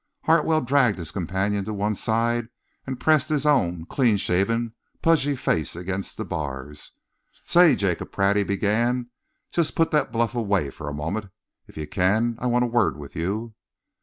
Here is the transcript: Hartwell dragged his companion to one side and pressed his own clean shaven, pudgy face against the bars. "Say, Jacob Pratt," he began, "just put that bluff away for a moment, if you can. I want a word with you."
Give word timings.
Hartwell 0.23 0.61
dragged 0.61 0.97
his 0.97 1.11
companion 1.11 1.63
to 1.65 1.75
one 1.75 1.93
side 1.93 2.47
and 2.87 2.99
pressed 2.99 3.29
his 3.29 3.45
own 3.45 3.85
clean 3.85 4.17
shaven, 4.17 4.73
pudgy 5.03 5.35
face 5.35 5.75
against 5.75 6.17
the 6.17 6.25
bars. 6.25 6.93
"Say, 7.45 7.75
Jacob 7.75 8.11
Pratt," 8.11 8.35
he 8.35 8.43
began, 8.43 9.11
"just 9.51 9.75
put 9.75 9.91
that 9.91 10.11
bluff 10.11 10.33
away 10.33 10.71
for 10.71 10.89
a 10.89 10.91
moment, 10.91 11.27
if 11.67 11.77
you 11.77 11.85
can. 11.85 12.35
I 12.39 12.47
want 12.47 12.65
a 12.65 12.67
word 12.67 12.97
with 12.97 13.15
you." 13.15 13.53